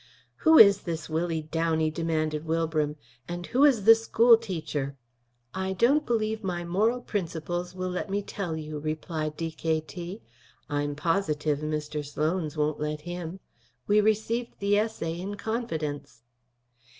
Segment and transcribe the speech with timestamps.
[0.37, 2.95] "Who is this Willie Downey?" demanded Wilbram.
[3.27, 4.95] "And who is the school teacher?"
[5.53, 10.23] "I don't believe my moral principles will let me tell you," replied D.K.T.
[10.67, 12.03] "I'm positive Mr.
[12.03, 13.41] Sloan's won't let him.
[13.85, 16.23] We received the essay in confidence."